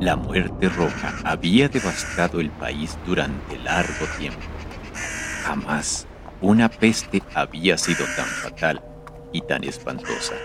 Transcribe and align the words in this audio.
La 0.00 0.16
muerte 0.16 0.70
roja 0.70 1.14
había 1.24 1.68
devastado 1.68 2.40
el 2.40 2.48
país 2.48 2.96
durante 3.04 3.58
largo 3.58 4.06
tiempo. 4.18 4.40
Jamás 5.44 6.06
una 6.40 6.70
peste 6.70 7.22
había 7.34 7.76
sido 7.76 8.06
tan 8.16 8.24
fatal 8.24 8.82
y 9.30 9.42
tan 9.42 9.62
espantosa. 9.62 10.36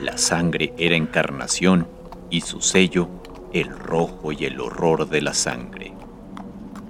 La 0.00 0.18
sangre 0.18 0.74
era 0.76 0.96
encarnación 0.96 1.86
y 2.30 2.40
su 2.40 2.60
sello 2.60 3.08
el 3.52 3.68
rojo 3.68 4.32
y 4.32 4.44
el 4.44 4.60
horror 4.60 5.08
de 5.08 5.22
la 5.22 5.34
sangre. 5.34 5.94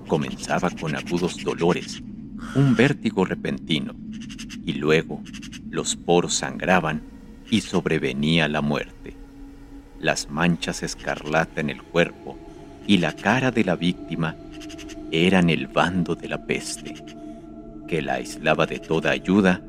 Comenzaba 0.08 0.70
con 0.70 0.96
agudos 0.96 1.44
dolores, 1.44 2.02
un 2.54 2.74
vértigo 2.74 3.26
repentino, 3.26 3.94
y 4.64 4.72
luego 4.72 5.22
los 5.68 5.96
poros 5.96 6.32
sangraban 6.32 7.02
y 7.50 7.60
sobrevenía 7.60 8.48
la 8.48 8.62
muerte. 8.62 9.14
Las 10.04 10.28
manchas 10.28 10.82
escarlata 10.82 11.62
en 11.62 11.70
el 11.70 11.82
cuerpo 11.82 12.36
y 12.86 12.98
la 12.98 13.14
cara 13.14 13.50
de 13.50 13.64
la 13.64 13.74
víctima 13.74 14.36
eran 15.10 15.48
el 15.48 15.66
bando 15.66 16.14
de 16.14 16.28
la 16.28 16.44
peste, 16.44 16.94
que 17.88 18.02
la 18.02 18.16
aislaba 18.16 18.66
de 18.66 18.80
toda 18.80 19.12
ayuda 19.12 19.62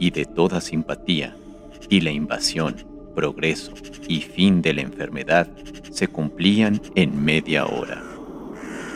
y 0.00 0.10
de 0.10 0.24
toda 0.24 0.62
simpatía, 0.62 1.36
y 1.90 2.00
la 2.00 2.12
invasión, 2.12 2.76
progreso 3.14 3.74
y 4.08 4.22
fin 4.22 4.62
de 4.62 4.72
la 4.72 4.80
enfermedad 4.80 5.48
se 5.90 6.08
cumplían 6.08 6.80
en 6.94 7.22
media 7.22 7.66
hora. 7.66 8.02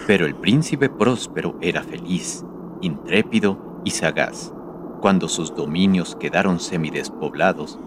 Pero 0.06 0.24
el 0.24 0.36
príncipe 0.36 0.88
próspero 0.88 1.58
era 1.60 1.82
feliz, 1.82 2.42
intrépido 2.80 3.82
y 3.84 3.90
sagaz. 3.90 4.54
Cuando 5.02 5.28
sus 5.28 5.54
dominios 5.54 6.16
quedaron 6.16 6.58
semidespoblados, 6.58 7.78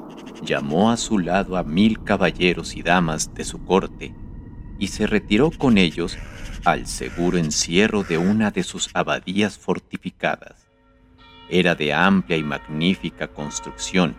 llamó 0.44 0.91
a 0.91 0.98
su 0.98 1.20
lado 1.20 1.58
a 1.58 1.63
mil 1.63 2.03
caballeros 2.03 2.76
y 2.76 2.82
damas 2.82 3.34
de 3.34 3.43
su 3.43 3.63
corte 3.65 4.13
y 4.79 4.87
se 4.87 5.05
retiró 5.07 5.51
con 5.51 5.77
ellos 5.77 6.18
al 6.65 6.87
seguro 6.87 7.37
encierro 7.37 8.04
de 8.04 8.18
una 8.18 8.52
de 8.52 8.63
sus 8.63 8.90
abadías 8.93 9.57
fortificadas. 9.57 10.68
Era 11.49 11.76
de 11.76 11.93
amplia 11.93 12.37
y 12.37 12.43
magnífica 12.43 13.27
construcción 13.27 14.15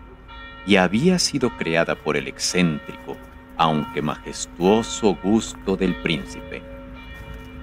y 0.65 0.77
había 0.77 1.19
sido 1.19 1.49
creada 1.57 1.95
por 1.95 2.15
el 2.15 2.27
excéntrico, 2.27 3.17
aunque 3.57 4.01
majestuoso 4.01 5.17
gusto 5.21 5.75
del 5.75 5.95
príncipe. 5.95 6.61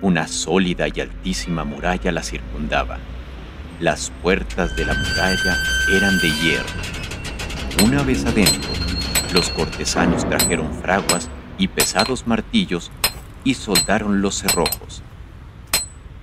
Una 0.03 0.27
sólida 0.27 0.87
y 0.89 1.01
altísima 1.01 1.65
muralla 1.65 2.13
la 2.13 2.23
circundaba. 2.23 2.99
Las 3.81 4.11
puertas 4.23 4.77
de 4.77 4.85
la 4.85 4.95
muralla 4.95 5.57
eran 5.95 6.19
de 6.19 6.31
hierro. 6.31 7.10
Una 7.85 8.03
vez 8.03 8.25
adentro, 8.25 8.71
los 9.33 9.51
cortesanos 9.51 10.29
trajeron 10.29 10.73
fraguas 10.83 11.29
y 11.59 11.69
pesados 11.69 12.27
martillos 12.27 12.91
y 13.45 13.55
soldaron 13.55 14.21
los 14.21 14.39
cerrojos 14.39 15.03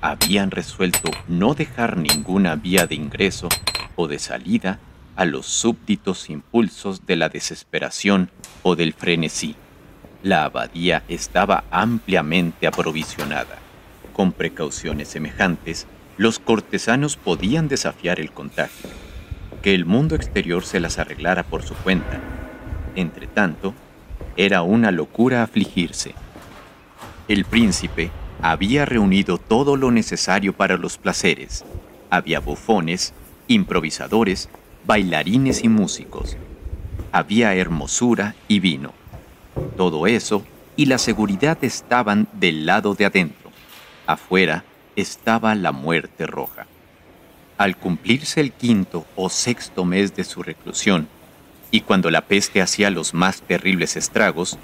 habían 0.02 0.52
resuelto 0.52 1.12
no 1.28 1.54
dejar 1.54 1.98
ninguna 1.98 2.56
vía 2.56 2.88
de 2.88 2.96
ingreso 2.96 3.50
o 3.96 4.08
de 4.08 4.20
salida 4.20 4.80
a 5.16 5.26
los 5.26 5.48
súbditos 5.48 6.30
impulsos 6.30 7.06
de 7.06 7.16
la 7.16 7.30
desesperación 7.30 8.30
o 8.64 8.76
del 8.76 8.94
frenesí. 8.94 9.56
La 10.24 10.46
abadía 10.46 11.04
estaba 11.08 11.64
ampliamente 11.72 12.68
aprovisionada. 12.68 13.58
Con 14.14 14.32
precauciones 14.32 15.10
semejantes, 15.10 15.88
los 16.18 16.40
cortesanos 16.40 17.18
podían 17.18 17.68
desafiar 17.68 18.20
el 18.20 18.32
contagio, 18.32 18.90
que 19.68 19.76
el 19.76 19.84
mundo 19.84 20.16
exterior 20.16 20.64
se 20.64 20.80
las 20.80 20.98
arreglara 20.98 21.44
por 21.44 21.62
su 21.62 21.74
cuenta. 21.74 22.22
Entretanto, 22.96 23.74
era 24.38 24.62
una 24.62 24.92
locura 24.92 25.44
afligirse. 25.44 26.16
El 27.28 27.44
príncipe, 27.44 28.10
había 28.42 28.86
reunido 28.86 29.38
todo 29.38 29.76
lo 29.76 29.92
necesario 29.92 30.54
para 30.54 30.78
los 30.78 30.98
placeres. 30.98 31.66
Había 32.10 32.40
bufones, 32.40 33.14
improvisadores, 33.50 34.48
bailarines 34.86 35.62
y 35.62 35.68
músicos. 35.68 36.38
Había 37.12 37.54
hermosura 37.54 38.36
y 38.48 38.62
vino. 38.62 38.94
Todo 39.76 40.08
eso 40.08 40.46
y 40.78 40.86
la 40.86 40.98
seguridad 40.98 41.58
estaban 41.62 42.30
del 42.32 42.66
lado 42.66 42.96
de 42.96 43.04
adentro. 43.04 43.52
Afuera 44.06 44.64
estaba 44.96 45.56
la 45.56 45.74
muerte 45.74 46.26
roja. 46.26 46.68
Al 47.58 47.76
cumplirse 47.76 48.40
el 48.40 48.52
quinto 48.52 49.06
o 49.16 49.30
sexto 49.30 49.84
mes 49.84 50.16
de 50.16 50.24
su 50.24 50.44
reclusión, 50.44 51.08
y 51.72 51.82
cuando 51.82 52.12
la 52.12 52.22
peste 52.22 52.62
hacía 52.62 52.90
los 52.90 53.14
más 53.14 53.42
terribles 53.42 53.96
estragos, 53.96 54.58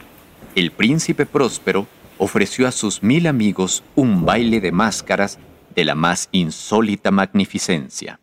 el 0.55 0.71
príncipe 0.71 1.25
próspero 1.25 1.87
ofreció 2.17 2.67
a 2.67 2.71
sus 2.71 3.01
mil 3.01 3.27
amigos 3.27 3.83
un 3.95 4.25
baile 4.25 4.61
de 4.61 4.71
máscaras 4.71 5.39
de 5.75 5.85
la 5.85 5.95
más 5.95 6.29
insólita 6.31 7.11
magnificencia. 7.11 8.19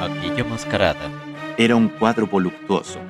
Aquella 0.00 0.44
mascarada 0.44 1.10
era 1.56 1.74
un 1.74 1.88
cuadro 1.88 2.28
voluptuoso, 2.28 3.00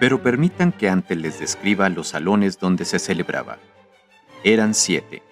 pero 0.00 0.20
permitan 0.22 0.72
que 0.72 0.88
antes 0.88 1.16
les 1.16 1.38
describa 1.38 1.88
los 1.88 2.08
salones 2.08 2.58
donde 2.58 2.84
se 2.84 2.98
celebraba. 2.98 3.58
Eran 4.42 4.74
siete. 4.74 5.22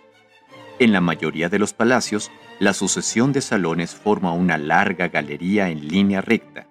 En 0.78 0.92
la 0.92 1.00
mayoría 1.00 1.48
de 1.48 1.58
los 1.58 1.72
palacios, 1.72 2.30
la 2.60 2.72
sucesión 2.72 3.32
de 3.32 3.40
salones 3.40 3.94
forma 3.94 4.32
una 4.32 4.58
larga 4.58 5.08
galería 5.08 5.70
en 5.70 5.88
línea 5.88 6.20
recta, 6.20 6.68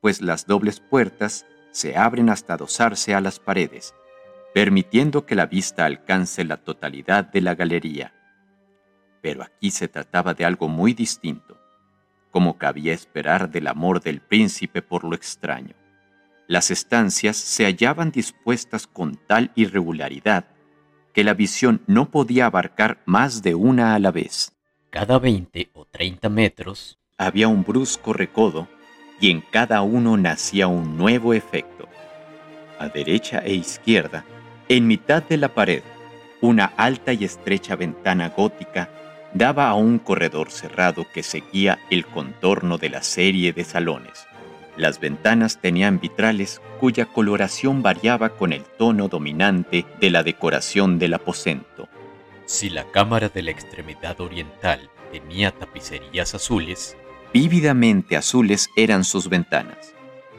pues 0.00 0.22
las 0.22 0.46
dobles 0.46 0.80
puertas 0.80 1.46
se 1.70 1.96
abren 1.96 2.30
hasta 2.30 2.54
adosarse 2.54 3.14
a 3.14 3.20
las 3.20 3.38
paredes 3.38 3.94
permitiendo 4.54 5.26
que 5.26 5.34
la 5.34 5.46
vista 5.46 5.84
alcance 5.84 6.44
la 6.44 6.58
totalidad 6.58 7.24
de 7.24 7.40
la 7.40 7.56
galería. 7.56 8.14
Pero 9.20 9.42
aquí 9.42 9.72
se 9.72 9.88
trataba 9.88 10.32
de 10.32 10.44
algo 10.44 10.68
muy 10.68 10.94
distinto, 10.94 11.60
como 12.30 12.56
cabía 12.56 12.92
esperar 12.94 13.50
del 13.50 13.66
amor 13.66 14.00
del 14.00 14.20
príncipe 14.20 14.80
por 14.80 15.02
lo 15.02 15.16
extraño. 15.16 15.74
Las 16.46 16.70
estancias 16.70 17.36
se 17.36 17.64
hallaban 17.64 18.12
dispuestas 18.12 18.86
con 18.86 19.16
tal 19.26 19.50
irregularidad 19.56 20.44
que 21.14 21.24
la 21.24 21.32
visión 21.32 21.80
no 21.86 22.10
podía 22.10 22.46
abarcar 22.46 22.98
más 23.06 23.42
de 23.42 23.54
una 23.54 23.94
a 23.94 23.98
la 23.98 24.10
vez. 24.10 24.52
Cada 24.90 25.18
20 25.18 25.70
o 25.72 25.86
30 25.86 26.28
metros 26.28 26.98
había 27.16 27.48
un 27.48 27.64
brusco 27.64 28.12
recodo 28.12 28.68
y 29.20 29.30
en 29.30 29.40
cada 29.40 29.80
uno 29.82 30.16
nacía 30.16 30.66
un 30.66 30.98
nuevo 30.98 31.32
efecto. 31.32 31.88
A 32.78 32.88
derecha 32.88 33.38
e 33.38 33.54
izquierda 33.54 34.24
en 34.68 34.86
mitad 34.86 35.22
de 35.22 35.36
la 35.36 35.48
pared, 35.48 35.82
una 36.40 36.64
alta 36.76 37.12
y 37.12 37.24
estrecha 37.24 37.76
ventana 37.76 38.30
gótica 38.30 38.90
daba 39.34 39.68
a 39.68 39.74
un 39.74 39.98
corredor 39.98 40.50
cerrado 40.50 41.06
que 41.12 41.22
seguía 41.22 41.78
el 41.90 42.06
contorno 42.06 42.76
de 42.76 42.90
la 42.90 43.02
serie 43.02 43.52
de 43.52 43.64
salones. 43.64 44.26
Las 44.76 44.98
ventanas 44.98 45.60
tenían 45.60 46.00
vitrales 46.00 46.60
cuya 46.80 47.06
coloración 47.06 47.82
variaba 47.82 48.30
con 48.30 48.52
el 48.52 48.64
tono 48.64 49.08
dominante 49.08 49.86
de 50.00 50.10
la 50.10 50.22
decoración 50.22 50.98
del 50.98 51.14
aposento. 51.14 51.88
Si 52.46 52.70
la 52.70 52.84
cámara 52.90 53.28
de 53.28 53.42
la 53.42 53.52
extremidad 53.52 54.20
oriental 54.20 54.90
tenía 55.12 55.52
tapicerías 55.52 56.34
azules, 56.34 56.96
vívidamente 57.32 58.16
azules 58.16 58.68
eran 58.76 59.04
sus 59.04 59.28
ventanas. 59.28 59.94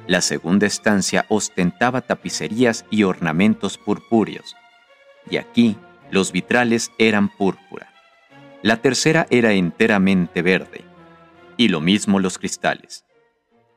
La 0.05 0.21
segunda 0.21 0.67
estancia 0.67 1.25
ostentaba 1.29 2.01
tapicerías 2.01 2.85
y 2.91 3.03
ornamentos 3.03 3.77
purpúreos, 3.77 4.55
y 5.29 5.37
aquí 5.37 5.77
los 6.11 6.31
vitrales 6.31 6.91
eran 6.99 7.29
púrpura. 7.29 7.91
La 8.61 8.81
tercera 8.81 9.25
era 9.29 9.53
enteramente 9.53 10.41
verde, 10.41 10.81
y 11.57 11.69
lo 11.69 11.81
mismo 11.81 12.19
los 12.19 12.37
cristales. 12.37 13.04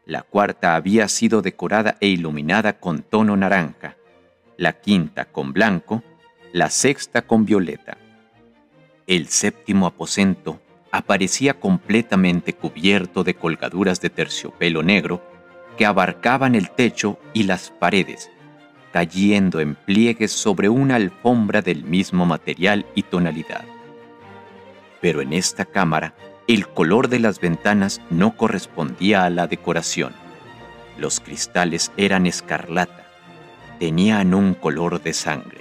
La 0.08 0.22
cuarta 0.22 0.74
había 0.74 1.06
sido 1.06 1.42
decorada 1.42 1.98
e 2.00 2.06
iluminada 2.06 2.80
con 2.80 3.02
tono 3.02 3.36
naranja, 3.36 3.98
la 4.56 4.72
quinta 4.72 5.26
con 5.26 5.52
blanco, 5.52 6.02
la 6.50 6.70
sexta 6.70 7.26
con 7.26 7.44
violeta. 7.44 7.98
El 9.06 9.28
séptimo 9.28 9.86
aposento 9.86 10.62
aparecía 10.90 11.60
completamente 11.60 12.54
cubierto 12.54 13.22
de 13.22 13.34
colgaduras 13.34 14.00
de 14.00 14.08
terciopelo 14.08 14.82
negro 14.82 15.22
que 15.76 15.84
abarcaban 15.84 16.54
el 16.54 16.70
techo 16.70 17.18
y 17.34 17.42
las 17.42 17.68
paredes, 17.68 18.30
cayendo 18.94 19.60
en 19.60 19.74
pliegues 19.74 20.32
sobre 20.32 20.70
una 20.70 20.94
alfombra 20.94 21.60
del 21.60 21.84
mismo 21.84 22.24
material 22.24 22.86
y 22.94 23.02
tonalidad. 23.02 23.66
Pero 25.02 25.20
en 25.20 25.34
esta 25.34 25.66
cámara, 25.66 26.14
el 26.48 26.66
color 26.66 27.08
de 27.08 27.18
las 27.18 27.40
ventanas 27.40 28.00
no 28.08 28.34
correspondía 28.34 29.24
a 29.24 29.30
la 29.30 29.46
decoración. 29.46 30.14
Los 30.96 31.20
cristales 31.20 31.92
eran 31.98 32.26
escarlata, 32.26 33.06
tenían 33.78 34.32
un 34.32 34.54
color 34.54 35.02
de 35.02 35.12
sangre. 35.12 35.60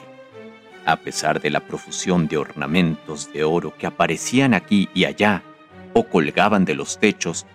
A 0.85 0.95
pesar 0.95 1.41
de 1.41 1.49
la 1.49 1.59
profusión 1.59 2.29
de 2.29 2.37
ornamentos 2.37 3.33
de 3.33 3.43
oro 3.43 3.75
que 3.77 3.85
aparecían 3.85 4.53
aquí 4.53 4.87
y 4.93 5.03
allá 5.03 5.43
o 5.93 6.05
colgaban 6.07 6.63
de 6.63 6.75
los 6.75 6.99
techos, 6.99 7.45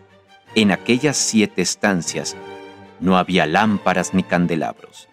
en 0.54 0.70
aquellas 0.70 1.16
siete 1.16 1.62
estancias 1.62 2.36
no 3.00 3.16
había 3.16 3.46
lámparas 3.46 4.12
ni 4.12 4.24
candelabros. 4.24 5.08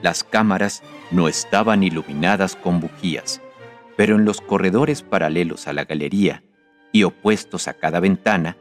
Las 0.00 0.24
cámaras 0.24 0.82
no 1.10 1.28
estaban 1.28 1.82
iluminadas 1.82 2.56
con 2.56 2.80
bujías, 2.80 3.42
pero 3.98 4.16
en 4.16 4.24
los 4.24 4.40
corredores 4.40 5.02
paralelos 5.02 5.68
a 5.68 5.74
la 5.74 5.84
galería 5.84 6.42
y 6.94 7.02
opuestos 7.02 7.66
a 7.66 7.74
cada 7.74 7.98
ventana, 7.98 8.56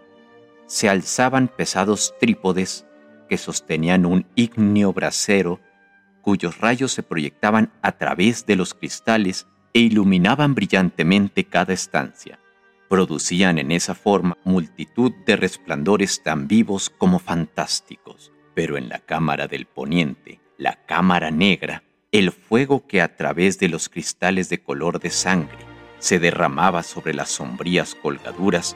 se 0.66 0.90
alzaban 0.90 1.48
pesados 1.48 2.16
trípodes 2.20 2.84
que 3.30 3.38
sostenían 3.38 4.08
un 4.08 4.26
ígneo 4.34 4.92
brasero 4.92 5.60
cuyos 6.24 6.58
rayos 6.58 6.92
se 6.92 7.04
proyectaban 7.04 7.72
a 7.84 7.92
través 7.92 8.48
de 8.48 8.56
los 8.56 8.74
cristales 8.74 9.46
e 9.74 9.82
iluminaban 9.82 10.56
brillantemente 10.56 11.44
cada 11.44 11.74
estancia. 11.74 12.40
Producían 12.90 13.60
en 13.60 13.72
esa 13.72 13.94
forma 13.94 14.36
multitud 14.44 15.12
de 15.28 15.36
resplandores 15.36 16.24
tan 16.24 16.48
vivos 16.48 16.90
como 16.90 17.20
fantásticos. 17.20 18.32
Pero 18.56 18.78
en 18.78 18.90
la 18.90 19.00
cámara 19.00 19.48
del 19.48 19.66
poniente, 19.68 20.40
la 20.58 20.84
cámara 20.86 21.30
negra, 21.30 21.84
el 22.12 22.32
fuego 22.32 22.88
que 22.88 23.02
a 23.02 23.16
través 23.16 23.60
de 23.60 23.70
los 23.70 23.90
cristales 23.90 24.50
de 24.50 24.64
color 24.64 25.00
de 25.00 25.12
sangre 25.12 25.73
se 26.04 26.20
derramaba 26.20 26.84
sobre 26.84 27.14
las 27.14 27.30
sombrías 27.30 27.96
colgaduras, 27.96 28.76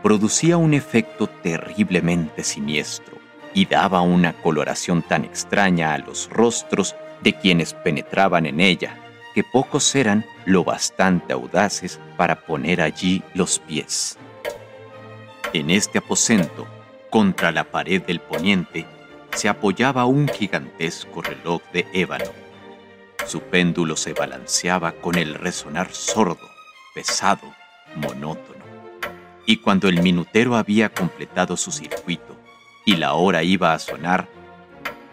producía 0.00 0.56
un 0.58 0.74
efecto 0.74 1.26
terriblemente 1.26 2.44
siniestro 2.44 3.18
y 3.52 3.66
daba 3.66 4.00
una 4.02 4.32
coloración 4.32 5.02
tan 5.02 5.24
extraña 5.24 5.92
a 5.92 5.98
los 5.98 6.30
rostros 6.30 6.94
de 7.20 7.32
quienes 7.32 7.74
penetraban 7.74 8.46
en 8.46 8.60
ella, 8.60 8.96
que 9.34 9.42
pocos 9.42 9.92
eran 9.96 10.24
lo 10.44 10.62
bastante 10.62 11.32
audaces 11.32 11.98
para 12.16 12.36
poner 12.36 12.80
allí 12.80 13.24
los 13.34 13.58
pies. 13.58 14.16
En 15.52 15.68
este 15.68 15.98
aposento, 15.98 16.68
contra 17.10 17.50
la 17.50 17.64
pared 17.64 18.02
del 18.02 18.20
poniente, 18.20 18.86
se 19.34 19.48
apoyaba 19.48 20.04
un 20.04 20.28
gigantesco 20.28 21.22
reloj 21.22 21.60
de 21.72 21.88
ébano. 21.92 22.30
Su 23.26 23.40
péndulo 23.40 23.96
se 23.96 24.12
balanceaba 24.12 24.92
con 24.92 25.16
el 25.16 25.34
resonar 25.34 25.92
sordo, 25.92 26.51
pesado, 26.94 27.52
monótono. 27.96 28.64
Y 29.46 29.56
cuando 29.58 29.88
el 29.88 30.02
minutero 30.02 30.56
había 30.56 30.88
completado 30.88 31.56
su 31.56 31.72
circuito 31.72 32.36
y 32.84 32.96
la 32.96 33.14
hora 33.14 33.42
iba 33.42 33.74
a 33.74 33.78
sonar, 33.78 34.28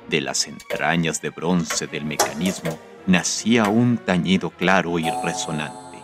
de 0.07 0.21
las 0.21 0.47
entrañas 0.47 1.21
de 1.21 1.29
bronce 1.29 1.87
del 1.87 2.03
mecanismo 2.03 2.77
nacía 3.05 3.69
un 3.69 3.97
tañido 3.97 4.49
claro 4.49 4.99
y 4.99 5.09
resonante, 5.23 5.99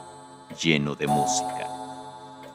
lleno 0.61 0.95
de 0.95 1.07
música. 1.07 1.67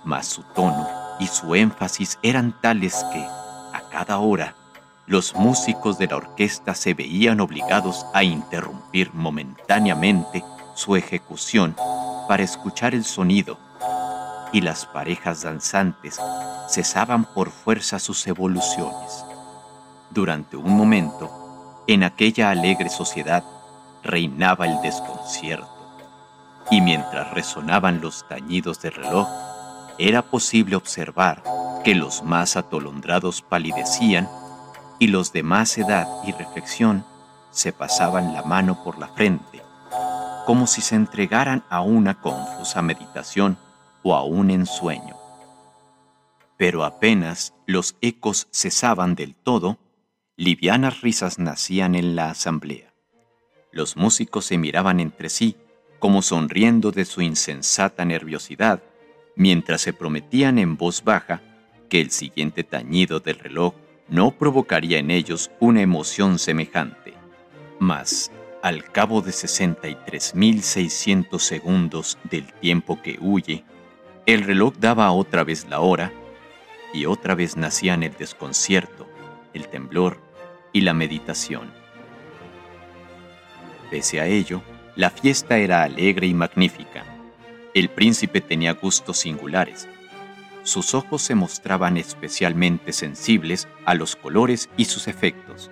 Mas 0.05 0.27
su 0.27 0.43
tono 0.55 0.89
y 1.19 1.27
su 1.27 1.55
énfasis 1.55 2.19
eran 2.23 2.59
tales 2.61 3.05
que, 3.13 3.21
a 3.21 3.83
cada 3.91 4.19
hora, 4.19 4.57
los 5.07 5.35
músicos 5.35 5.99
de 5.99 6.07
la 6.07 6.17
orquesta 6.17 6.75
se 6.75 6.95
veían 6.95 7.41
obligados 7.41 8.07
a 8.15 8.23
interrumpir 8.23 9.13
momentáneamente 9.13 10.45
su 10.75 10.95
ejecución 10.95 11.75
para 12.31 12.45
escuchar 12.45 12.95
el 12.95 13.03
sonido, 13.03 13.59
y 14.53 14.61
las 14.61 14.87
parejas 14.87 15.43
danzantes 15.43 16.21
cesaban 16.69 17.25
por 17.25 17.51
fuerza 17.51 17.99
sus 17.99 18.25
evoluciones. 18.25 19.25
Durante 20.11 20.57
un 20.57 20.77
momento, 20.77 21.83
en 21.89 22.05
aquella 22.05 22.51
alegre 22.51 22.89
sociedad 22.89 23.43
reinaba 24.05 24.69
el 24.69 24.81
desconcierto, 24.81 25.67
y 26.71 26.81
mientras 26.81 27.33
resonaban 27.33 28.01
los 28.01 28.29
tañidos 28.29 28.81
del 28.81 28.93
reloj, 28.93 29.27
era 29.99 30.23
posible 30.23 30.77
observar 30.77 31.43
que 31.83 31.97
los 31.97 32.23
más 32.23 32.57
atolondrados 32.57 33.43
palidecían 33.43 34.29
y 35.01 35.09
los 35.09 35.33
de 35.33 35.43
más 35.43 35.77
edad 35.79 36.07
y 36.23 36.31
reflexión 36.31 37.05
se 37.51 37.73
pasaban 37.73 38.35
la 38.35 38.45
mano 38.45 38.85
por 38.85 39.01
la 39.01 39.09
frente, 39.09 39.69
como 40.51 40.67
si 40.67 40.81
se 40.81 40.97
entregaran 40.97 41.63
a 41.71 41.81
una 41.81 42.21
confusa 42.21 42.83
meditación 42.83 43.57
o 44.03 44.17
a 44.17 44.25
un 44.25 44.51
ensueño. 44.51 45.15
Pero 46.57 46.85
apenas 46.85 47.55
los 47.69 47.95
ecos 48.01 48.49
cesaban 48.51 49.15
del 49.15 49.37
todo, 49.37 49.79
livianas 50.37 51.03
risas 51.03 51.39
nacían 51.39 51.95
en 51.95 52.17
la 52.17 52.31
asamblea. 52.31 52.93
Los 53.71 53.97
músicos 53.97 54.45
se 54.45 54.59
miraban 54.59 54.99
entre 54.99 55.29
sí, 55.29 55.57
como 56.01 56.21
sonriendo 56.21 56.91
de 56.91 57.05
su 57.05 57.23
insensata 57.23 58.05
nerviosidad, 58.05 58.83
mientras 59.37 59.83
se 59.83 59.93
prometían 59.93 60.59
en 60.59 60.77
voz 60.77 61.05
baja 61.05 61.43
que 61.89 62.01
el 62.01 62.11
siguiente 62.11 62.65
tañido 62.65 63.21
del 63.21 63.39
reloj 63.39 63.75
no 64.09 64.33
provocaría 64.33 64.99
en 64.99 65.13
ellos 65.13 65.53
una 65.61 65.81
emoción 65.81 66.41
semejante. 66.41 67.15
Mas, 67.79 68.33
al 68.63 68.91
cabo 68.91 69.23
de 69.23 69.31
63.600 69.31 71.39
segundos 71.39 72.19
del 72.25 72.53
tiempo 72.55 73.01
que 73.03 73.19
huye, 73.21 73.65
el 74.27 74.43
reloj 74.43 74.75
daba 74.79 75.13
otra 75.13 75.45
vez 75.45 75.67
la 75.69 75.81
hora 75.81 76.13
y 76.93 77.07
otra 77.07 77.35
vez 77.35 77.57
nacían 77.57 78.03
el 78.03 78.15
desconcierto, 78.17 79.09
el 79.55 79.69
temblor 79.69 80.21
y 80.73 80.83
la 80.83 80.95
meditación. 80.95 81.71
Pese 83.91 84.21
a 84.21 84.27
ello, 84.27 84.63
la 84.97 85.11
fiesta 85.11 85.59
era 85.59 85.83
alegre 85.83 86.27
y 86.27 86.35
magnífica. 86.35 87.05
El 87.75 87.89
príncipe 87.89 88.41
tenía 88.41 88.73
gustos 88.75 89.19
singulares 89.19 89.89
sus 90.63 90.95
ojos 90.95 91.23
se 91.23 91.35
mostraban 91.35 91.97
especialmente 91.97 92.93
sensibles 92.93 93.67
a 93.87 93.95
los 93.95 94.15
colores 94.15 94.69
y 94.77 94.85
sus 94.85 95.09
efectos. 95.09 95.71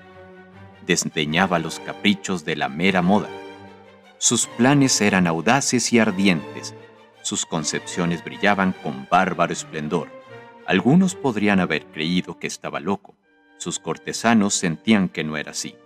Desdeñaba 0.89 1.61
los 1.61 1.79
caprichos 1.79 2.45
de 2.45 2.57
la 2.57 2.69
mera 2.69 3.01
moda. 3.03 3.29
Sus 4.19 4.49
planes 4.49 5.01
eran 5.01 5.29
audaces 5.29 5.93
y 5.93 6.01
ardientes. 6.01 6.75
Sus 7.23 7.47
concepciones 7.47 8.25
brillaban 8.25 8.73
con 8.73 9.07
bárbaro 9.09 9.53
esplendor. 9.53 10.09
Algunos 10.67 11.15
podrían 11.15 11.61
haber 11.61 11.87
creído 11.87 12.41
que 12.41 12.49
estaba 12.49 12.81
loco. 12.81 13.15
Sus 13.59 13.79
cortesanos 13.79 14.55
sentían 14.55 15.09
que 15.09 15.23
no 15.23 15.37
era 15.37 15.53
así. 15.53 15.77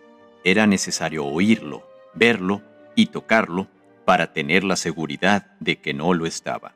Era 0.44 0.66
necesario 0.66 1.26
oírlo, 1.26 1.86
verlo 2.14 2.62
y 2.96 3.08
tocarlo 3.08 3.68
para 4.06 4.32
tener 4.32 4.64
la 4.64 4.76
seguridad 4.76 5.52
de 5.60 5.82
que 5.82 5.92
no 5.92 6.14
lo 6.14 6.24
estaba 6.24 6.74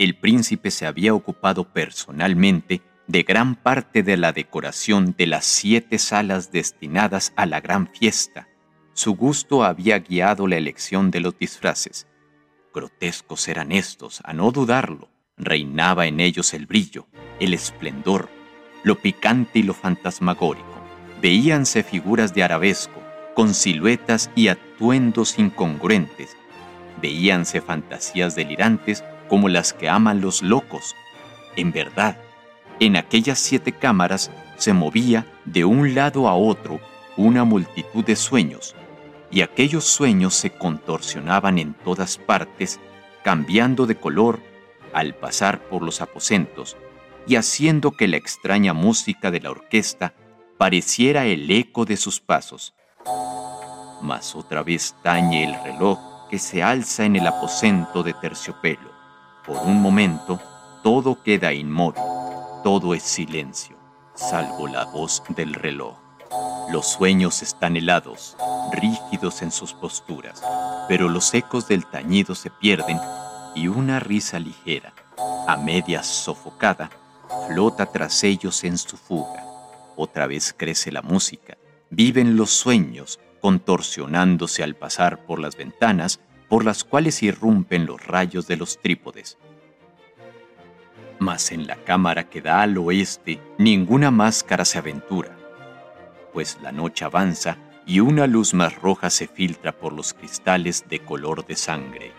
el 0.00 0.16
príncipe 0.16 0.70
se 0.70 0.86
había 0.86 1.12
ocupado 1.12 1.64
personalmente 1.74 2.80
de 3.10 3.24
gran 3.24 3.56
parte 3.56 4.04
de 4.04 4.16
la 4.16 4.30
decoración 4.30 5.16
de 5.18 5.26
las 5.26 5.44
siete 5.44 5.98
salas 5.98 6.52
destinadas 6.52 7.32
a 7.34 7.44
la 7.44 7.60
gran 7.60 7.88
fiesta. 7.88 8.46
Su 8.92 9.16
gusto 9.16 9.64
había 9.64 9.98
guiado 9.98 10.46
la 10.46 10.56
elección 10.56 11.10
de 11.10 11.18
los 11.18 11.36
disfraces. 11.36 12.06
Grotescos 12.72 13.48
eran 13.48 13.72
estos, 13.72 14.20
a 14.24 14.32
no 14.32 14.52
dudarlo. 14.52 15.08
Reinaba 15.36 16.06
en 16.06 16.20
ellos 16.20 16.54
el 16.54 16.66
brillo, 16.66 17.08
el 17.40 17.52
esplendor, 17.52 18.28
lo 18.84 18.94
picante 18.94 19.58
y 19.58 19.64
lo 19.64 19.74
fantasmagórico. 19.74 20.80
Veíanse 21.20 21.82
figuras 21.82 22.32
de 22.32 22.44
arabesco, 22.44 23.02
con 23.34 23.54
siluetas 23.54 24.30
y 24.36 24.46
atuendos 24.46 25.36
incongruentes. 25.36 26.36
Veíanse 27.02 27.60
fantasías 27.60 28.36
delirantes 28.36 29.02
como 29.28 29.48
las 29.48 29.72
que 29.72 29.88
aman 29.88 30.20
los 30.20 30.42
locos. 30.42 30.94
En 31.56 31.72
verdad, 31.72 32.16
en 32.80 32.96
aquellas 32.96 33.38
siete 33.38 33.72
cámaras 33.72 34.30
se 34.56 34.72
movía 34.72 35.26
de 35.44 35.64
un 35.64 35.94
lado 35.94 36.26
a 36.28 36.34
otro 36.34 36.80
una 37.16 37.44
multitud 37.44 38.04
de 38.04 38.16
sueños, 38.16 38.74
y 39.30 39.42
aquellos 39.42 39.84
sueños 39.84 40.34
se 40.34 40.50
contorsionaban 40.50 41.58
en 41.58 41.74
todas 41.74 42.16
partes, 42.16 42.80
cambiando 43.22 43.86
de 43.86 43.96
color 43.96 44.40
al 44.92 45.14
pasar 45.14 45.60
por 45.68 45.82
los 45.82 46.00
aposentos 46.00 46.76
y 47.26 47.36
haciendo 47.36 47.92
que 47.92 48.08
la 48.08 48.16
extraña 48.16 48.72
música 48.72 49.30
de 49.30 49.40
la 49.40 49.50
orquesta 49.50 50.14
pareciera 50.56 51.26
el 51.26 51.50
eco 51.50 51.84
de 51.84 51.96
sus 51.96 52.20
pasos. 52.20 52.74
Mas 54.02 54.34
otra 54.34 54.62
vez 54.62 54.96
tañe 55.02 55.44
el 55.44 55.54
reloj 55.62 56.28
que 56.30 56.38
se 56.38 56.62
alza 56.62 57.04
en 57.04 57.16
el 57.16 57.26
aposento 57.26 58.02
de 58.02 58.14
terciopelo. 58.14 58.90
Por 59.46 59.58
un 59.58 59.82
momento, 59.82 60.40
todo 60.82 61.22
queda 61.22 61.52
inmóvil, 61.52 62.02
todo 62.62 62.94
es 62.94 63.02
silencio, 63.02 63.76
salvo 64.14 64.68
la 64.68 64.84
voz 64.84 65.22
del 65.30 65.54
reloj. 65.54 65.96
Los 66.70 66.86
sueños 66.86 67.42
están 67.42 67.76
helados, 67.76 68.36
rígidos 68.72 69.42
en 69.42 69.50
sus 69.50 69.72
posturas, 69.72 70.42
pero 70.86 71.08
los 71.08 71.32
ecos 71.32 71.68
del 71.68 71.86
tañido 71.86 72.34
se 72.34 72.50
pierden 72.50 72.98
y 73.54 73.68
una 73.68 73.98
risa 73.98 74.38
ligera, 74.38 74.92
a 75.48 75.56
medias 75.56 76.06
sofocada, 76.06 76.90
flota 77.48 77.86
tras 77.86 78.22
ellos 78.24 78.62
en 78.64 78.76
su 78.76 78.96
fuga. 78.96 79.44
Otra 79.96 80.26
vez 80.26 80.54
crece 80.56 80.92
la 80.92 81.02
música, 81.02 81.56
viven 81.88 82.36
los 82.36 82.50
sueños, 82.50 83.18
contorsionándose 83.40 84.62
al 84.62 84.76
pasar 84.76 85.24
por 85.24 85.40
las 85.40 85.56
ventanas 85.56 86.20
por 86.48 86.64
las 86.64 86.84
cuales 86.84 87.22
irrumpen 87.22 87.86
los 87.86 88.06
rayos 88.06 88.46
de 88.46 88.56
los 88.56 88.80
trípodes. 88.82 89.38
Mas 91.20 91.52
en 91.52 91.66
la 91.66 91.76
cámara 91.76 92.30
que 92.30 92.40
da 92.40 92.62
al 92.62 92.78
oeste 92.78 93.42
ninguna 93.58 94.10
máscara 94.10 94.64
se 94.64 94.78
aventura, 94.78 95.36
pues 96.32 96.58
la 96.62 96.72
noche 96.72 97.04
avanza 97.04 97.58
y 97.84 98.00
una 98.00 98.26
luz 98.26 98.54
más 98.54 98.74
roja 98.80 99.10
se 99.10 99.26
filtra 99.26 99.72
por 99.72 99.92
los 99.92 100.14
cristales 100.14 100.86
de 100.88 101.00
color 101.00 101.44
de 101.44 101.56
sangre. 101.56 102.12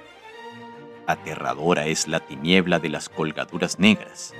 Aterradora 1.07 1.87
es 1.87 2.07
la 2.07 2.19
tiniebla 2.19 2.77
de 2.77 2.89
las 2.89 3.09
colgaduras 3.09 3.79
negras. 3.79 4.35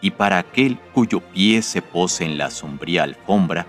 Y 0.00 0.12
para 0.12 0.38
aquel 0.38 0.78
cuyo 0.94 1.18
pie 1.18 1.60
se 1.62 1.82
pose 1.82 2.24
en 2.24 2.38
la 2.38 2.50
sombría 2.52 3.02
alfombra, 3.02 3.66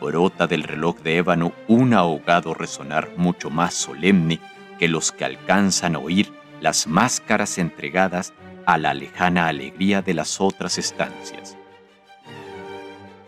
brota 0.00 0.48
del 0.48 0.64
reloj 0.64 0.98
de 1.02 1.18
ébano 1.18 1.52
un 1.68 1.94
ahogado 1.94 2.52
resonar 2.52 3.10
mucho 3.16 3.48
más 3.48 3.74
solemne 3.74 4.40
que 4.80 4.88
los 4.88 5.12
que 5.12 5.24
alcanzan 5.24 5.94
a 5.94 6.00
oír 6.00 6.32
las 6.60 6.88
máscaras 6.88 7.58
entregadas 7.58 8.34
a 8.66 8.78
la 8.78 8.94
lejana 8.94 9.48
alegría 9.48 10.02
de 10.02 10.14
las 10.14 10.40
otras 10.40 10.78
estancias. 10.78 11.56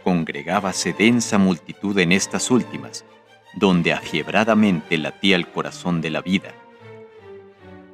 Congregábase 0.05 0.93
densa 0.93 1.39
multitud 1.39 1.99
en 1.99 2.13
estas 2.13 2.51
últimas, 2.51 3.05
donde 3.55 3.93
afiebradamente 3.93 4.99
latía 4.99 5.37
el 5.37 5.49
corazón 5.49 6.01
de 6.01 6.11
la 6.11 6.21
vida. 6.21 6.53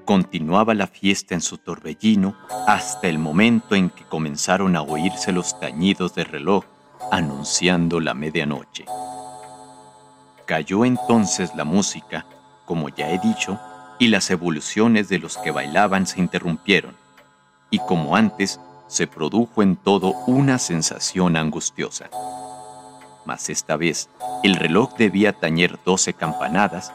Continuaba 0.04 0.74
la 0.74 0.88
fiesta 0.88 1.34
en 1.34 1.40
su 1.40 1.58
torbellino 1.58 2.36
hasta 2.66 3.08
el 3.08 3.18
momento 3.18 3.74
en 3.74 3.88
que 3.88 4.04
comenzaron 4.04 4.76
a 4.76 4.82
oírse 4.82 5.32
los 5.32 5.58
tañidos 5.58 6.14
del 6.14 6.26
reloj 6.26 6.64
anunciando 7.10 8.00
la 8.00 8.14
medianoche. 8.14 8.84
Cayó 10.46 10.84
entonces 10.84 11.54
la 11.54 11.64
música, 11.64 12.26
como 12.66 12.88
ya 12.88 13.10
he 13.10 13.18
dicho, 13.18 13.58
y 13.98 14.08
las 14.08 14.30
evoluciones 14.30 15.08
de 15.08 15.18
los 15.18 15.38
que 15.38 15.50
bailaban 15.50 16.06
se 16.06 16.20
interrumpieron, 16.20 16.96
y 17.72 17.80
como 17.80 18.14
antes, 18.14 18.60
se 18.86 19.08
produjo 19.08 19.62
en 19.62 19.76
todo 19.76 20.12
una 20.26 20.58
sensación 20.58 21.36
angustiosa. 21.36 22.10
Mas 23.24 23.48
esta 23.48 23.76
vez 23.76 24.10
el 24.44 24.54
reloj 24.54 24.94
debía 24.96 25.32
tañer 25.32 25.78
doce 25.84 26.12
campanadas, 26.12 26.92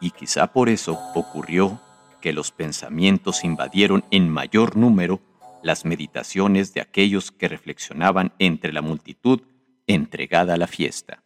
y 0.00 0.10
quizá 0.10 0.48
por 0.48 0.68
eso 0.68 0.98
ocurrió 1.14 1.80
que 2.20 2.32
los 2.32 2.50
pensamientos 2.50 3.44
invadieron 3.44 4.04
en 4.10 4.28
mayor 4.28 4.76
número 4.76 5.20
las 5.62 5.84
meditaciones 5.84 6.74
de 6.74 6.80
aquellos 6.80 7.30
que 7.30 7.46
reflexionaban 7.46 8.32
entre 8.40 8.72
la 8.72 8.82
multitud 8.82 9.42
entregada 9.86 10.54
a 10.54 10.56
la 10.58 10.66
fiesta. 10.66 11.22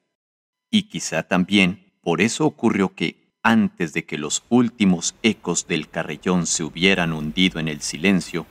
Y 0.70 0.88
quizá 0.88 1.22
también 1.22 1.94
por 2.02 2.20
eso 2.20 2.44
ocurrió 2.44 2.94
que, 2.94 3.25
antes 3.46 3.92
de 3.92 4.04
que 4.04 4.18
los 4.18 4.42
últimos 4.48 5.14
ecos 5.22 5.68
del 5.68 5.88
carrellón 5.88 6.46
se 6.46 6.64
hubieran 6.64 7.12
hundido 7.12 7.60
en 7.60 7.68
el 7.68 7.80
silencio, 7.80 8.44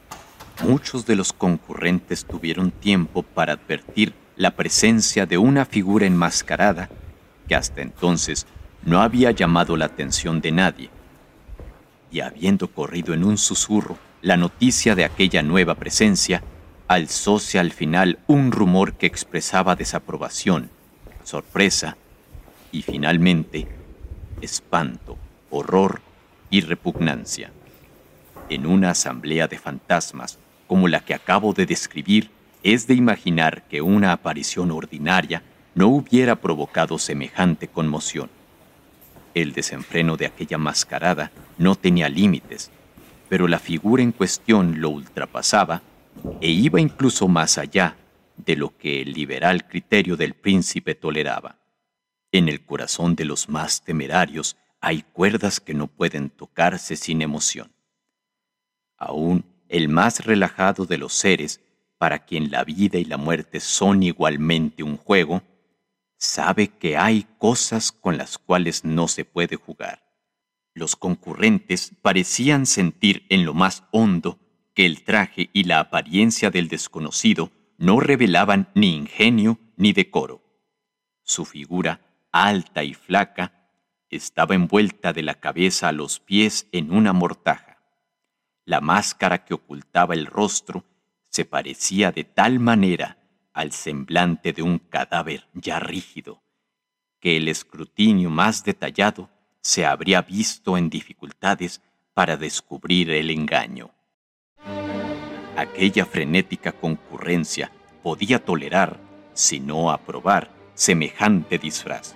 muchos 0.64 1.06
de 1.06 1.18
los 1.18 1.34
concurrentes 1.34 2.24
tuvieron 2.24 2.72
tiempo 2.72 3.22
para 3.22 3.52
advertir 3.52 4.14
la 4.38 4.52
presencia 4.52 5.26
de 5.26 5.38
una 5.38 5.66
figura 5.66 6.06
enmascarada 6.06 6.90
que 7.46 7.56
hasta 7.56 7.82
entonces 7.82 8.48
no 8.86 9.02
había 9.02 9.32
llamado 9.32 9.76
la 9.76 9.84
atención 9.84 10.40
de 10.40 10.54
nadie. 10.54 10.90
Y 12.10 12.22
habiendo 12.22 12.70
corrido 12.70 13.14
en 13.14 13.26
un 13.26 13.38
susurro 13.38 13.98
la 14.22 14.38
noticia 14.38 14.96
de 14.96 15.04
aquella 15.04 15.44
nueva 15.44 15.76
presencia, 15.76 16.42
alzóse 16.88 17.60
al 17.60 17.74
final 17.74 18.20
un 18.28 18.54
rumor 18.54 18.94
que 18.94 19.08
expresaba 19.08 19.76
desaprobación, 19.76 20.70
sorpresa 21.26 21.98
y 22.72 22.82
finalmente 22.82 23.68
espanto, 24.42 25.18
horror 25.50 26.02
y 26.50 26.62
repugnancia. 26.62 27.52
En 28.50 28.66
una 28.66 28.92
asamblea 28.92 29.48
de 29.48 29.58
fantasmas 29.58 30.40
como 30.68 30.88
la 30.88 31.00
que 31.02 31.14
acabo 31.14 31.54
de 31.54 31.66
describir, 31.66 32.32
es 32.64 32.88
de 32.88 32.96
imaginar 32.96 33.64
que 33.68 33.82
una 33.82 34.12
aparición 34.12 34.72
ordinaria 34.72 35.44
no 35.76 35.88
hubiera 35.88 36.36
provocado 36.36 36.98
semejante 36.98 37.68
conmoción. 37.68 38.30
El 39.34 39.54
desenfreno 39.54 40.18
de 40.18 40.26
aquella 40.26 40.58
mascarada 40.58 41.32
no 41.58 41.76
tenía 41.76 42.10
límites, 42.10 42.72
pero 43.30 43.48
la 43.48 43.60
figura 43.60 44.02
en 44.02 44.12
cuestión 44.12 44.82
lo 44.82 44.90
ultrapasaba 44.90 45.82
e 46.42 46.50
iba 46.50 46.80
incluso 46.80 47.28
más 47.28 47.58
allá 47.58 47.98
de 48.38 48.56
lo 48.56 48.76
que 48.78 49.02
el 49.02 49.14
liberal 49.14 49.68
criterio 49.68 50.18
del 50.18 50.34
príncipe 50.34 50.96
toleraba. 50.96 51.58
En 52.36 52.50
el 52.50 52.66
corazón 52.66 53.16
de 53.16 53.24
los 53.24 53.48
más 53.48 53.82
temerarios 53.86 54.58
hay 54.82 55.04
cuerdas 55.04 55.62
que 55.62 55.74
no 55.74 55.88
pueden 55.88 56.30
tocarse 56.30 56.98
sin 56.98 57.22
emoción. 57.22 57.72
Aún 58.98 59.46
el 59.70 59.88
más 59.88 60.26
relajado 60.26 60.86
de 60.86 60.98
los 60.98 61.14
seres, 61.14 61.62
para 61.98 62.26
quien 62.26 62.52
la 62.52 62.66
vida 62.66 63.00
y 63.00 63.06
la 63.06 63.16
muerte 63.16 63.62
son 63.62 64.04
igualmente 64.04 64.84
un 64.84 64.98
juego, 64.98 65.44
sabe 66.18 66.68
que 66.68 66.98
hay 66.98 67.26
cosas 67.38 67.94
con 67.94 68.18
las 68.18 68.38
cuales 68.38 68.84
no 68.84 69.08
se 69.08 69.24
puede 69.24 69.56
jugar. 69.56 70.04
Los 70.74 70.98
concurrentes 70.98 71.94
parecían 72.02 72.66
sentir 72.66 73.26
en 73.30 73.46
lo 73.46 73.54
más 73.54 73.86
hondo 73.92 74.40
que 74.74 74.86
el 74.86 75.06
traje 75.06 75.50
y 75.54 75.64
la 75.64 75.80
apariencia 75.80 76.52
del 76.52 76.68
desconocido 76.68 77.50
no 77.78 78.02
revelaban 78.02 78.68
ni 78.76 78.94
ingenio 78.94 79.58
ni 79.78 79.94
decoro. 79.94 80.42
Su 81.24 81.46
figura, 81.46 82.02
alta 82.36 82.84
y 82.84 82.94
flaca, 82.94 83.70
estaba 84.10 84.56
envuelta 84.56 85.14
de 85.14 85.24
la 85.24 85.36
cabeza 85.36 85.88
a 85.88 85.94
los 85.94 86.20
pies 86.20 86.68
en 86.74 86.92
una 86.92 87.14
mortaja. 87.14 87.78
La 88.66 88.82
máscara 88.82 89.46
que 89.46 89.54
ocultaba 89.54 90.16
el 90.16 90.26
rostro 90.26 90.84
se 91.30 91.46
parecía 91.46 92.12
de 92.12 92.26
tal 92.26 92.60
manera 92.60 93.18
al 93.54 93.72
semblante 93.72 94.52
de 94.52 94.64
un 94.64 94.80
cadáver 94.80 95.48
ya 95.54 95.80
rígido, 95.80 96.44
que 97.22 97.38
el 97.38 97.48
escrutinio 97.48 98.30
más 98.30 98.66
detallado 98.66 99.30
se 99.62 99.86
habría 99.86 100.22
visto 100.22 100.78
en 100.78 100.90
dificultades 100.90 101.82
para 102.14 102.36
descubrir 102.36 103.12
el 103.12 103.30
engaño. 103.30 103.92
Aquella 105.56 106.06
frenética 106.06 106.74
concurrencia 106.74 107.72
podía 108.04 108.44
tolerar, 108.44 109.00
si 109.34 109.62
no 109.62 109.90
aprobar, 109.90 110.52
semejante 110.74 111.58
disfraz, 111.58 112.14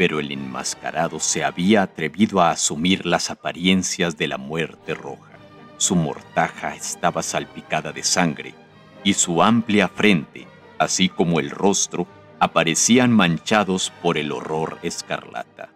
pero 0.00 0.18
el 0.18 0.32
enmascarado 0.32 1.20
se 1.20 1.44
había 1.44 1.82
atrevido 1.82 2.40
a 2.40 2.52
asumir 2.52 3.04
las 3.04 3.28
apariencias 3.28 4.16
de 4.16 4.28
la 4.28 4.38
muerte 4.38 4.94
roja. 4.94 5.32
Su 5.76 5.94
mortaja 5.94 6.74
estaba 6.74 7.22
salpicada 7.22 7.92
de 7.92 8.02
sangre 8.02 8.54
y 9.04 9.12
su 9.12 9.42
amplia 9.42 9.88
frente, 9.88 10.46
así 10.78 11.10
como 11.10 11.38
el 11.38 11.50
rostro, 11.50 12.06
aparecían 12.38 13.12
manchados 13.12 13.92
por 14.00 14.16
el 14.16 14.32
horror 14.32 14.78
escarlata. 14.82 15.68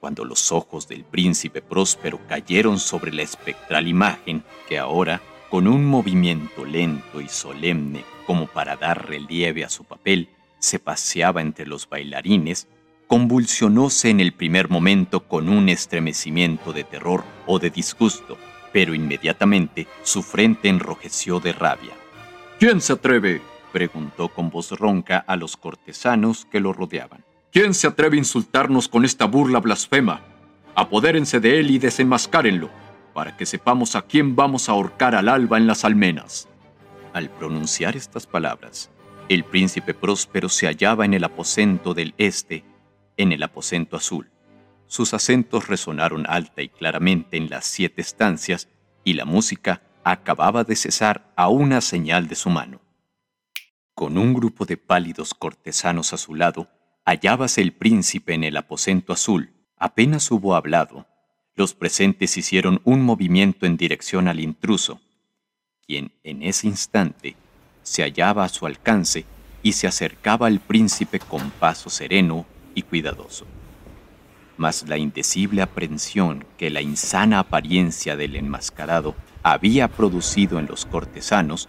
Cuando 0.00 0.24
los 0.24 0.50
ojos 0.50 0.88
del 0.88 1.04
príncipe 1.04 1.62
próspero 1.62 2.18
cayeron 2.26 2.80
sobre 2.80 3.12
la 3.12 3.22
espectral 3.22 3.86
imagen 3.86 4.42
que 4.68 4.80
ahora, 4.80 5.22
con 5.50 5.68
un 5.68 5.86
movimiento 5.86 6.64
lento 6.64 7.20
y 7.20 7.28
solemne 7.28 8.04
como 8.26 8.48
para 8.48 8.74
dar 8.74 9.08
relieve 9.08 9.62
a 9.62 9.68
su 9.68 9.84
papel, 9.84 10.30
se 10.58 10.80
paseaba 10.80 11.42
entre 11.42 11.64
los 11.64 11.88
bailarines, 11.88 12.66
convulsionóse 13.12 14.08
en 14.08 14.20
el 14.20 14.32
primer 14.32 14.70
momento 14.70 15.28
con 15.28 15.50
un 15.50 15.68
estremecimiento 15.68 16.72
de 16.72 16.82
terror 16.82 17.24
o 17.44 17.58
de 17.58 17.68
disgusto, 17.68 18.38
pero 18.72 18.94
inmediatamente 18.94 19.86
su 20.02 20.22
frente 20.22 20.70
enrojeció 20.70 21.38
de 21.38 21.52
rabia. 21.52 21.92
¿Quién 22.58 22.80
se 22.80 22.94
atreve? 22.94 23.42
preguntó 23.70 24.28
con 24.28 24.48
voz 24.48 24.70
ronca 24.70 25.18
a 25.26 25.36
los 25.36 25.58
cortesanos 25.58 26.46
que 26.46 26.58
lo 26.58 26.72
rodeaban. 26.72 27.22
¿Quién 27.50 27.74
se 27.74 27.86
atreve 27.86 28.16
a 28.16 28.20
insultarnos 28.20 28.88
con 28.88 29.04
esta 29.04 29.26
burla 29.26 29.60
blasfema? 29.60 30.22
Apodérense 30.74 31.38
de 31.38 31.60
él 31.60 31.70
y 31.70 31.78
desenmascárenlo, 31.78 32.70
para 33.12 33.36
que 33.36 33.44
sepamos 33.44 33.94
a 33.94 34.00
quién 34.00 34.34
vamos 34.36 34.70
a 34.70 34.72
ahorcar 34.72 35.14
al 35.14 35.28
alba 35.28 35.58
en 35.58 35.66
las 35.66 35.84
almenas. 35.84 36.48
Al 37.12 37.28
pronunciar 37.28 37.94
estas 37.94 38.26
palabras, 38.26 38.90
el 39.28 39.44
príncipe 39.44 39.92
próspero 39.92 40.48
se 40.48 40.66
hallaba 40.66 41.04
en 41.04 41.12
el 41.12 41.24
aposento 41.24 41.92
del 41.92 42.14
este, 42.16 42.71
en 43.16 43.32
el 43.32 43.42
aposento 43.42 43.96
azul. 43.96 44.30
Sus 44.86 45.14
acentos 45.14 45.68
resonaron 45.68 46.26
alta 46.28 46.62
y 46.62 46.68
claramente 46.68 47.36
en 47.36 47.48
las 47.48 47.64
siete 47.64 48.02
estancias 48.02 48.68
y 49.04 49.14
la 49.14 49.24
música 49.24 49.82
acababa 50.04 50.64
de 50.64 50.76
cesar 50.76 51.32
a 51.36 51.48
una 51.48 51.80
señal 51.80 52.28
de 52.28 52.34
su 52.34 52.50
mano. 52.50 52.80
Con 53.94 54.18
un 54.18 54.34
grupo 54.34 54.64
de 54.64 54.76
pálidos 54.76 55.34
cortesanos 55.34 56.12
a 56.12 56.16
su 56.16 56.34
lado, 56.34 56.68
hallábase 57.04 57.62
el 57.62 57.72
príncipe 57.72 58.34
en 58.34 58.44
el 58.44 58.56
aposento 58.56 59.12
azul. 59.12 59.52
Apenas 59.76 60.30
hubo 60.30 60.54
hablado, 60.54 61.06
los 61.54 61.74
presentes 61.74 62.36
hicieron 62.36 62.80
un 62.84 63.02
movimiento 63.02 63.66
en 63.66 63.76
dirección 63.76 64.28
al 64.28 64.40
intruso, 64.40 65.00
quien 65.86 66.12
en 66.22 66.42
ese 66.42 66.66
instante 66.66 67.36
se 67.82 68.02
hallaba 68.02 68.44
a 68.44 68.48
su 68.48 68.66
alcance 68.66 69.26
y 69.62 69.72
se 69.72 69.86
acercaba 69.86 70.46
al 70.46 70.60
príncipe 70.60 71.18
con 71.18 71.50
paso 71.50 71.90
sereno 71.90 72.46
y 72.74 72.82
cuidadoso 72.82 73.46
mas 74.56 74.88
la 74.88 74.96
indecible 74.96 75.60
aprensión 75.62 76.44
que 76.56 76.70
la 76.70 76.82
insana 76.82 77.40
apariencia 77.40 78.16
del 78.16 78.36
enmascarado 78.36 79.16
había 79.42 79.88
producido 79.88 80.58
en 80.58 80.66
los 80.66 80.86
cortesanos 80.86 81.68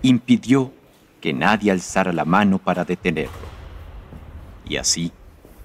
impidió 0.00 0.72
que 1.20 1.32
nadie 1.32 1.70
alzara 1.70 2.14
la 2.14 2.24
mano 2.24 2.58
para 2.58 2.84
detenerlo. 2.84 3.46
Y 4.66 4.76
así, 4.76 5.12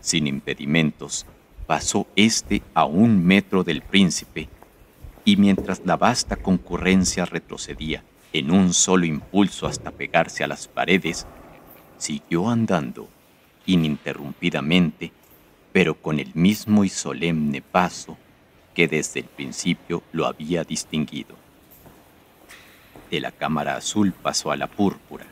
Sin 0.02 0.26
impedimentos, 0.26 1.28
pasó 1.68 2.08
éste 2.16 2.64
a 2.74 2.86
un 2.86 3.24
metro 3.24 3.64
del 3.64 3.84
príncipe, 3.84 4.50
y 5.24 5.38
mientras 5.38 5.84
la 5.86 5.96
vasta 5.96 6.38
concurrencia 6.38 7.26
retrocedía 7.26 8.04
en 8.34 8.50
un 8.50 8.74
solo 8.74 9.06
impulso 9.06 9.68
hasta 9.68 9.92
pegarse 9.92 10.44
a 10.44 10.48
las 10.48 10.68
paredes, 10.68 11.28
siguió 12.00 12.50
andando 12.50 13.08
ininterrumpidamente, 13.66 15.12
pero 15.72 15.96
con 15.96 16.20
el 16.20 16.34
mismo 16.36 16.84
y 16.84 16.90
solemne 16.90 17.62
paso 17.62 18.18
que 18.74 18.88
desde 18.88 19.22
el 19.22 19.28
principio 19.28 20.04
lo 20.12 20.26
había 20.26 20.64
distinguido. 20.64 21.36
De 23.10 23.20
la 23.20 23.32
cámara 23.32 23.76
azul 23.76 24.14
pasó 24.14 24.52
a 24.52 24.58
la 24.58 24.68
púrpura, 24.68 25.26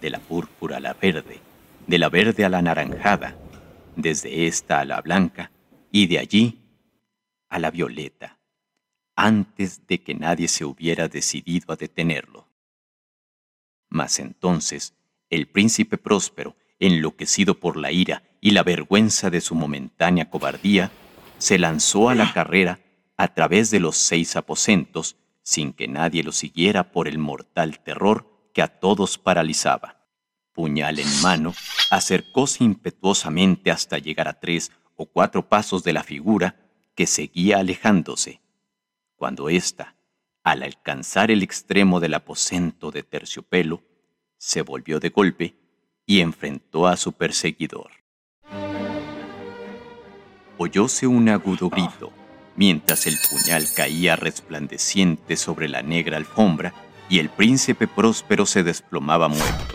de 0.00 0.10
la 0.10 0.18
púrpura 0.18 0.78
a 0.78 0.80
la 0.80 0.94
verde, 0.94 1.40
de 1.86 1.98
la 1.98 2.08
verde 2.08 2.44
a 2.44 2.48
la 2.48 2.62
naranjada, 2.62 3.36
desde 3.94 4.46
esta 4.46 4.80
a 4.80 4.84
la 4.84 5.00
blanca 5.00 5.50
y 5.90 6.06
de 6.06 6.18
allí 6.18 6.58
a 7.48 7.58
la 7.58 7.70
violeta, 7.70 8.38
antes 9.14 9.86
de 9.86 10.02
que 10.02 10.14
nadie 10.14 10.48
se 10.48 10.64
hubiera 10.64 11.08
decidido 11.08 11.72
a 11.72 11.76
detenerlo. 11.76 12.46
Mas 13.88 14.18
entonces 14.18 14.94
el 15.30 15.46
príncipe 15.46 15.96
próspero, 15.96 16.56
enloquecido 16.80 17.58
por 17.58 17.76
la 17.76 17.92
ira 17.92 18.22
y 18.40 18.50
la 18.50 18.62
vergüenza 18.62 19.30
de 19.30 19.40
su 19.40 19.54
momentánea 19.54 20.30
cobardía, 20.30 20.90
se 21.38 21.58
lanzó 21.58 22.08
a 22.08 22.14
la 22.14 22.32
carrera 22.32 22.80
a 23.16 23.28
través 23.34 23.70
de 23.70 23.80
los 23.80 23.96
seis 23.96 24.36
aposentos 24.36 25.16
sin 25.42 25.72
que 25.72 25.88
nadie 25.88 26.22
lo 26.22 26.32
siguiera 26.32 26.90
por 26.92 27.08
el 27.08 27.18
mortal 27.18 27.78
terror 27.80 28.50
que 28.52 28.62
a 28.62 28.68
todos 28.68 29.18
paralizaba. 29.18 30.04
Puñal 30.52 30.98
en 30.98 31.22
mano, 31.22 31.54
acercóse 31.90 32.64
impetuosamente 32.64 33.70
hasta 33.70 33.98
llegar 33.98 34.28
a 34.28 34.40
tres 34.40 34.72
o 34.96 35.06
cuatro 35.06 35.48
pasos 35.48 35.84
de 35.84 35.92
la 35.92 36.02
figura 36.02 36.56
que 36.94 37.06
seguía 37.06 37.58
alejándose, 37.58 38.40
cuando 39.16 39.48
ésta, 39.48 39.96
al 40.42 40.62
alcanzar 40.62 41.30
el 41.30 41.42
extremo 41.42 42.00
del 42.00 42.14
aposento 42.14 42.90
de 42.90 43.02
terciopelo, 43.02 43.82
se 44.38 44.62
volvió 44.62 45.00
de 45.00 45.10
golpe 45.10 45.54
y 46.06 46.20
enfrentó 46.20 46.86
a 46.86 46.96
su 46.96 47.12
perseguidor. 47.12 47.90
Oyóse 50.56 51.06
un 51.06 51.28
agudo 51.28 51.68
grito, 51.68 52.12
mientras 52.54 53.06
el 53.06 53.16
puñal 53.30 53.66
caía 53.74 54.16
resplandeciente 54.16 55.36
sobre 55.36 55.68
la 55.68 55.82
negra 55.82 56.16
alfombra 56.16 56.72
y 57.10 57.18
el 57.18 57.28
príncipe 57.28 57.86
próspero 57.86 58.46
se 58.46 58.62
desplomaba 58.62 59.28
muerto. 59.28 59.74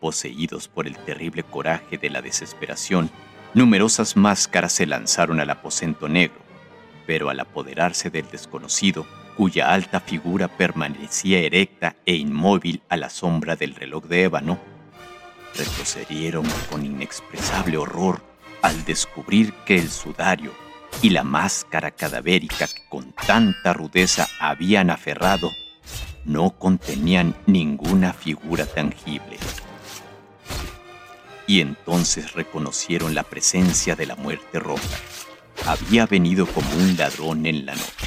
Poseídos 0.00 0.68
por 0.68 0.86
el 0.86 0.98
terrible 0.98 1.44
coraje 1.44 1.96
de 1.96 2.10
la 2.10 2.20
desesperación, 2.20 3.10
numerosas 3.54 4.16
máscaras 4.16 4.72
se 4.72 4.86
lanzaron 4.86 5.40
al 5.40 5.48
aposento 5.48 6.08
negro, 6.08 6.38
pero 7.06 7.30
al 7.30 7.40
apoderarse 7.40 8.10
del 8.10 8.28
desconocido, 8.30 9.06
cuya 9.36 9.72
alta 9.72 10.00
figura 10.00 10.48
permanecía 10.48 11.38
erecta 11.38 11.96
e 12.04 12.14
inmóvil 12.14 12.82
a 12.88 12.96
la 12.96 13.08
sombra 13.08 13.56
del 13.56 13.74
reloj 13.74 14.04
de 14.04 14.24
ébano, 14.24 14.73
retrocedieron 15.56 16.46
con 16.70 16.84
inexpresable 16.84 17.76
horror 17.76 18.22
al 18.62 18.84
descubrir 18.84 19.52
que 19.66 19.76
el 19.76 19.90
sudario 19.90 20.52
y 21.02 21.10
la 21.10 21.24
máscara 21.24 21.90
cadavérica 21.90 22.66
que 22.66 22.88
con 22.88 23.12
tanta 23.12 23.72
rudeza 23.72 24.28
habían 24.38 24.90
aferrado 24.90 25.50
no 26.24 26.50
contenían 26.58 27.36
ninguna 27.46 28.12
figura 28.12 28.66
tangible. 28.66 29.36
Y 31.46 31.60
entonces 31.60 32.32
reconocieron 32.32 33.14
la 33.14 33.22
presencia 33.22 33.96
de 33.96 34.06
la 34.06 34.16
muerte 34.16 34.58
roja. 34.58 34.82
Había 35.66 36.06
venido 36.06 36.46
como 36.46 36.70
un 36.74 36.96
ladrón 36.96 37.44
en 37.46 37.66
la 37.66 37.74
noche 37.74 38.06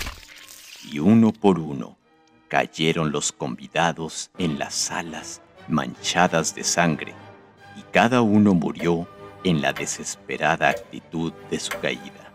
y 0.91 0.99
uno 0.99 1.31
por 1.33 1.59
uno 1.59 1.97
cayeron 2.47 3.11
los 3.11 3.31
convidados 3.31 4.31
en 4.37 4.57
las 4.57 4.73
salas 4.73 5.41
manchadas 5.67 6.55
de 6.55 6.63
sangre, 6.63 7.13
cada 7.91 8.21
uno 8.21 8.53
murió 8.53 9.07
en 9.43 9.61
la 9.61 9.73
desesperada 9.73 10.69
actitud 10.69 11.33
de 11.49 11.59
su 11.59 11.71
caída. 11.79 12.31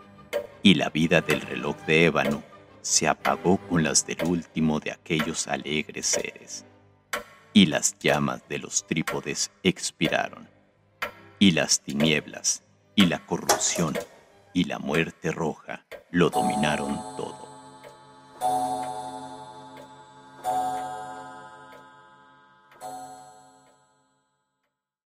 Y 0.63 0.75
la 0.75 0.91
vida 0.91 1.21
del 1.21 1.41
reloj 1.41 1.77
de 1.87 2.07
ébano 2.07 2.43
se 2.81 3.09
apagó 3.09 3.59
con 3.69 3.83
las 3.83 4.07
del 4.07 4.25
último 4.25 4.81
de 4.81 4.93
aquellos 4.93 5.47
alegres 5.47 6.07
seres. 6.07 6.65
Y 7.53 7.67
las 7.67 7.99
llamas 7.99 8.43
de 8.49 8.59
los 8.59 8.87
trípodes 8.87 9.51
expiraron. 9.63 10.49
Y 11.39 11.51
las 11.53 11.81
tinieblas, 11.81 12.63
y 12.95 13.07
la 13.07 13.25
corrupción, 13.27 13.99
y 14.53 14.65
la 14.65 14.79
muerte 14.79 15.33
roja 15.33 15.85
lo 16.11 16.31
dominaron 16.31 16.95
todo. 17.17 17.52